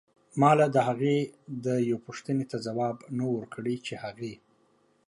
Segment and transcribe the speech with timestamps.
[0.39, 1.17] مالا دهغې
[1.63, 4.33] دپو ښتنې ته ځواب نه و ورکړی چې هغې